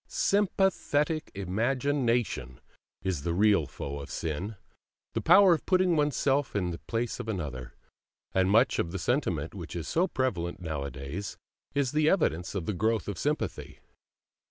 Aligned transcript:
SYMPATHETIC 0.07 1.29
IMAGINATION 1.35 2.59
is 3.03 3.21
the 3.21 3.35
real 3.35 3.67
foe 3.67 3.99
of 3.99 4.09
sin, 4.09 4.55
the 5.13 5.21
power 5.21 5.53
of 5.53 5.67
putting 5.67 5.95
oneself 5.95 6.55
in 6.55 6.71
the 6.71 6.79
place 6.87 7.19
of 7.19 7.27
another; 7.29 7.75
and 8.33 8.49
much 8.49 8.79
of 8.79 8.91
the 8.91 8.97
sentiment 8.97 9.53
which 9.53 9.75
is 9.75 9.87
so 9.87 10.07
prevalent 10.07 10.59
nowadays 10.59 11.37
is 11.75 11.91
the 11.91 12.09
evidence 12.09 12.55
of 12.55 12.65
the 12.65 12.73
growth 12.73 13.07
of 13.07 13.19
sympathy. 13.19 13.77